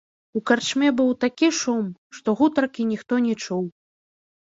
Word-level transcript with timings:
У 0.37 0.41
карчме 0.51 0.89
быў 1.01 1.11
такі 1.27 1.51
шум, 1.59 1.85
што 2.19 2.37
гутаркі 2.43 2.91
ніхто 2.97 3.25
не 3.31 3.41
чуў. 3.43 3.63